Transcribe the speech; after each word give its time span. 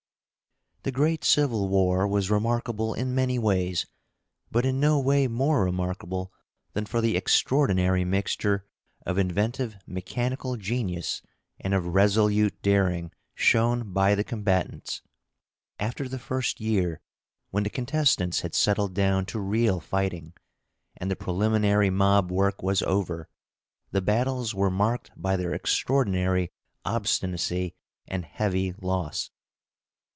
The 0.83 0.91
great 0.91 1.23
Civil 1.23 1.69
War 1.69 2.07
was 2.07 2.31
remarkable 2.31 2.95
in 2.95 3.13
many 3.13 3.37
ways, 3.37 3.85
but 4.49 4.65
in 4.65 4.79
no 4.79 4.99
way 4.99 5.27
more 5.27 5.63
remarkable 5.63 6.33
than 6.73 6.87
for 6.87 7.01
the 7.01 7.15
extraordinary 7.15 8.03
mixture 8.03 8.65
of 9.05 9.19
inventive 9.19 9.77
mechanical 9.85 10.57
genius 10.57 11.21
and 11.59 11.75
of 11.75 11.85
resolute 11.93 12.63
daring 12.63 13.11
shown 13.35 13.93
by 13.93 14.15
the 14.15 14.23
combatants. 14.23 15.03
After 15.79 16.09
the 16.09 16.17
first 16.17 16.59
year, 16.59 16.99
when 17.51 17.61
the 17.61 17.69
contestants 17.69 18.41
had 18.41 18.55
settled 18.55 18.95
down 18.95 19.27
to 19.27 19.39
real 19.39 19.79
fighting, 19.81 20.33
and 20.97 21.11
the 21.11 21.15
preliminary 21.15 21.91
mob 21.91 22.31
work 22.31 22.63
was 22.63 22.81
over, 22.81 23.29
the 23.91 24.01
battles 24.01 24.55
were 24.55 24.71
marked 24.71 25.11
by 25.15 25.35
their 25.37 25.53
extraordinary 25.53 26.51
obstinacy 26.85 27.75
and 28.07 28.25
heavy 28.25 28.73
loss. 28.81 29.29